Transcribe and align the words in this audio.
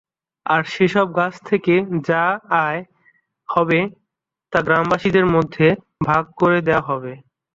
আর 0.45 0.61
সেসব 0.65 1.07
গাছ 1.15 1.33
থেকে 1.45 1.75
যা 2.07 2.23
আয় 2.63 2.81
হবে 3.49 3.79
তা 4.53 4.59
গ্রামবাসীদের 4.61 5.25
মধ্যে 5.25 5.67
ভাগ 6.05 6.23
করে 6.37 6.59
দেয়া 6.61 6.83
হবে। 6.89 7.13